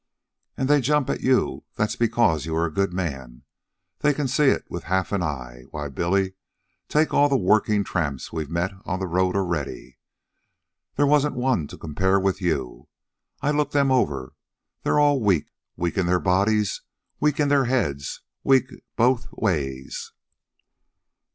"And 0.57 0.67
they 0.67 0.81
jump 0.81 1.11
at 1.11 1.21
you. 1.21 1.63
That's 1.75 1.95
because 1.95 2.47
you 2.47 2.55
are 2.55 2.65
a 2.65 2.73
good 2.73 2.91
man. 2.91 3.43
They 3.99 4.15
can 4.15 4.27
see 4.27 4.47
it 4.47 4.63
with 4.67 4.85
half 4.85 5.11
an 5.11 5.21
eye. 5.21 5.65
Why, 5.69 5.89
Billy, 5.89 6.33
take 6.87 7.13
all 7.13 7.29
the 7.29 7.37
working 7.37 7.83
tramps 7.83 8.33
we've 8.33 8.49
met 8.49 8.71
on 8.83 8.97
the 8.97 9.05
road 9.05 9.35
already. 9.35 9.99
There 10.95 11.05
wasn't 11.05 11.35
one 11.35 11.67
to 11.67 11.77
compare 11.77 12.19
with 12.19 12.41
you. 12.41 12.87
I 13.43 13.51
looked 13.51 13.73
them 13.73 13.91
over. 13.91 14.33
They're 14.81 14.99
all 14.99 15.21
weak 15.21 15.51
weak 15.75 15.99
in 15.99 16.07
their 16.07 16.19
bodies, 16.19 16.81
weak 17.19 17.39
in 17.39 17.49
their 17.49 17.65
heads, 17.65 18.21
weak 18.43 18.71
both 18.95 19.31
ways." 19.31 20.13